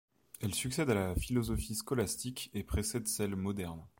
[0.41, 3.85] Elle succède à la philosophie scolastique et précède celle moderne.